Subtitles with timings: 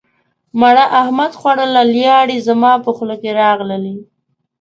[0.59, 3.95] مڼه احمد خوړله لیاړې زما په خوله کې راغللې.